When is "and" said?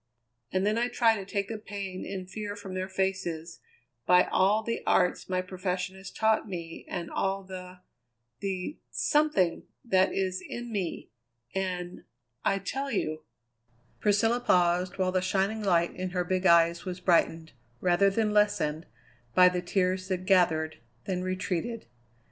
0.51-0.65, 2.11-2.27, 6.89-7.11, 11.53-12.03